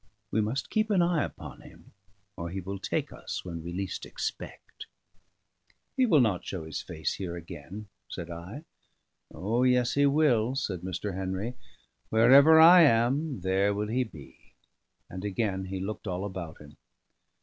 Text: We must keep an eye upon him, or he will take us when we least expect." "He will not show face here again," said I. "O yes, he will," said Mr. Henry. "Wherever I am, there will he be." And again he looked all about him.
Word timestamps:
We 0.31 0.41
must 0.41 0.71
keep 0.71 0.89
an 0.89 1.03
eye 1.03 1.23
upon 1.23 1.61
him, 1.61 1.91
or 2.35 2.49
he 2.49 2.59
will 2.59 2.79
take 2.79 3.13
us 3.13 3.45
when 3.45 3.61
we 3.63 3.71
least 3.71 4.03
expect." 4.03 4.87
"He 5.95 6.07
will 6.07 6.21
not 6.21 6.43
show 6.43 6.67
face 6.71 7.13
here 7.13 7.35
again," 7.35 7.87
said 8.09 8.31
I. 8.31 8.63
"O 9.31 9.61
yes, 9.61 9.93
he 9.93 10.07
will," 10.07 10.55
said 10.55 10.81
Mr. 10.81 11.13
Henry. 11.13 11.53
"Wherever 12.09 12.59
I 12.59 12.81
am, 12.81 13.41
there 13.41 13.75
will 13.75 13.89
he 13.89 14.03
be." 14.03 14.55
And 15.07 15.23
again 15.23 15.65
he 15.65 15.79
looked 15.79 16.07
all 16.07 16.25
about 16.25 16.57
him. 16.59 16.77